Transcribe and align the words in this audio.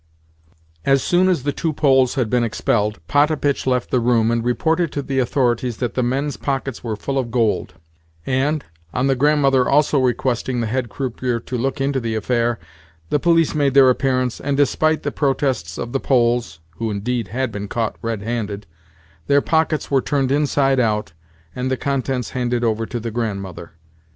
As 0.83 1.03
soon 1.03 1.29
as 1.29 1.43
the 1.43 1.51
two 1.51 1.73
Poles 1.73 2.15
had 2.15 2.27
been 2.27 2.43
expelled, 2.43 2.99
Potapitch 3.07 3.67
left 3.67 3.91
the 3.91 3.99
room, 3.99 4.31
and 4.31 4.43
reported 4.43 4.91
to 4.93 5.03
the 5.03 5.19
authorities 5.19 5.77
that 5.77 5.93
the 5.93 6.01
men's 6.01 6.37
pockets 6.37 6.83
were 6.83 6.95
full 6.95 7.19
of 7.19 7.29
gold; 7.29 7.75
and, 8.25 8.65
on 8.95 9.05
the 9.05 9.13
Grandmother 9.15 9.69
also 9.69 9.99
requesting 9.99 10.59
the 10.59 10.65
head 10.65 10.89
croupier 10.89 11.39
to 11.41 11.55
look 11.55 11.79
into 11.79 11.99
the 11.99 12.15
affair, 12.15 12.57
the 13.11 13.19
police 13.19 13.53
made 13.53 13.75
their 13.75 13.91
appearance, 13.91 14.39
and, 14.41 14.57
despite 14.57 15.03
the 15.03 15.11
protests 15.11 15.77
of 15.77 15.91
the 15.91 15.99
Poles 15.99 16.61
(who, 16.77 16.89
indeed, 16.89 17.27
had 17.27 17.51
been 17.51 17.67
caught 17.67 17.95
redhanded), 18.01 18.65
their 19.27 19.39
pockets 19.39 19.91
were 19.91 20.01
turned 20.01 20.31
inside 20.31 20.79
out, 20.79 21.13
and 21.55 21.69
the 21.69 21.77
contents 21.77 22.31
handed 22.31 22.63
over 22.63 22.87
to 22.87 22.99
the 22.99 23.11
Grandmother. 23.11 23.73